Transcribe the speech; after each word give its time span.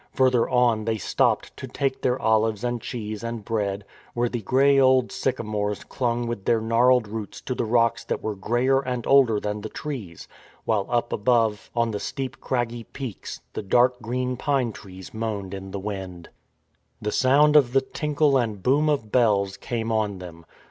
Further 0.15 0.49
on 0.49 0.85
they 0.85 0.97
stopped 0.97 1.55
to 1.57 1.67
take 1.67 2.01
their 2.01 2.19
olives 2.19 2.63
and 2.63 2.81
cheese 2.81 3.23
and 3.23 3.45
bread, 3.45 3.85
where 4.15 4.29
the 4.29 4.41
grey 4.41 4.79
old 4.79 5.11
sycamores 5.11 5.83
clung 5.83 6.25
with 6.25 6.45
their 6.45 6.59
gnarled 6.59 7.07
roots 7.07 7.39
to 7.41 7.53
the 7.53 7.65
rocks 7.65 8.03
that 8.05 8.23
were 8.23 8.33
greyer 8.33 8.79
and 8.81 9.05
older 9.05 9.39
than 9.39 9.61
the 9.61 9.69
trees; 9.69 10.27
while 10.65 10.87
up 10.89 11.13
above 11.13 11.69
on 11.75 11.91
the 11.91 11.99
steep 11.99 12.39
craggy 12.41 12.83
peaks, 12.85 13.41
the 13.53 13.61
dark 13.61 14.01
green 14.01 14.37
pine 14.37 14.71
trees 14.71 15.13
moaned 15.13 15.53
in 15.53 15.69
the 15.69 15.77
wind, 15.77 16.29
FINDING 17.01 17.09
A 17.09 17.11
SON 17.11 17.31
171 17.53 17.61
The 17.61 17.61
sound 17.61 17.63
of 17.63 17.73
the 17.73 17.99
tinkle 17.99 18.37
and 18.39 18.63
boom 18.63 18.89
of 18.89 19.11
bells 19.11 19.55
came 19.55 19.91
on 19.91 20.17
them. 20.17 20.47